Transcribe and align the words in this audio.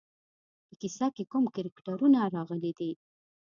په 0.67 0.73
کیسه 0.81 1.07
کې 1.15 1.23
کوم 1.31 1.43
کرکټرونه 1.55 2.19
راغلي 2.35 2.71
دي. 2.79 2.91